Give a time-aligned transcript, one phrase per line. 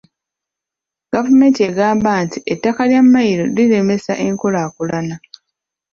[1.13, 5.15] Gavumenti egamba nti ettaka lya mmayiro liremesa enkulaakulana.